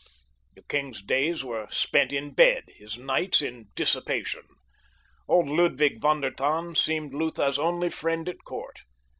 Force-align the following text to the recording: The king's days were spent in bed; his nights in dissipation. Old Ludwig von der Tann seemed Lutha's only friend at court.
The 0.55 0.63
king's 0.63 1.03
days 1.03 1.43
were 1.43 1.67
spent 1.69 2.11
in 2.11 2.33
bed; 2.33 2.63
his 2.75 2.97
nights 2.97 3.39
in 3.39 3.67
dissipation. 3.75 4.41
Old 5.27 5.47
Ludwig 5.47 6.01
von 6.01 6.21
der 6.21 6.31
Tann 6.31 6.73
seemed 6.73 7.13
Lutha's 7.13 7.59
only 7.59 7.91
friend 7.91 8.27
at 8.27 8.43
court. 8.43 8.79